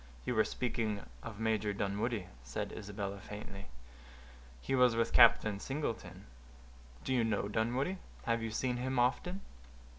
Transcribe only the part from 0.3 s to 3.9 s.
were speaking of Major Dunwoodie," said Isabella, faintly.